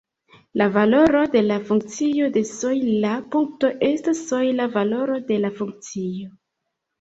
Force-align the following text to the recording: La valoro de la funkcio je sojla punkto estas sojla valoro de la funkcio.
La 0.59 0.67
valoro 0.77 1.19
de 1.35 1.43
la 1.49 1.57
funkcio 1.67 2.29
je 2.37 2.43
sojla 2.53 3.11
punkto 3.35 3.71
estas 3.89 4.23
sojla 4.31 4.67
valoro 4.79 5.19
de 5.29 5.39
la 5.45 5.53
funkcio. 5.61 6.27